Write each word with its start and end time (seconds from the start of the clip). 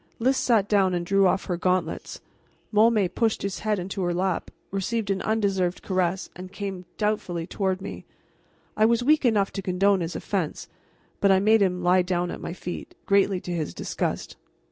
Lys 0.17 0.35
sat 0.35 0.67
down 0.67 0.95
and 0.95 1.05
drew 1.05 1.27
off 1.27 1.45
her 1.45 1.57
gauntlets. 1.57 2.21
Môme 2.73 3.07
pushed 3.13 3.43
his 3.43 3.59
head 3.59 3.77
into 3.77 4.01
her 4.01 4.15
lap, 4.15 4.49
received 4.71 5.11
an 5.11 5.21
undeserved 5.21 5.83
caress, 5.83 6.27
and 6.35 6.51
came 6.51 6.85
doubtfully 6.97 7.45
toward 7.45 7.81
me. 7.83 8.03
I 8.75 8.83
was 8.83 9.03
weak 9.03 9.25
enough 9.25 9.51
to 9.51 9.61
condone 9.61 9.99
his 10.01 10.15
offense, 10.15 10.67
but 11.19 11.31
I 11.31 11.39
made 11.39 11.61
him 11.61 11.83
lie 11.83 12.01
down 12.01 12.31
at 12.31 12.41
my 12.41 12.51
feet, 12.53 12.95
greatly 13.05 13.39
to 13.41 13.51
his 13.53 13.75
disgust. 13.75 14.37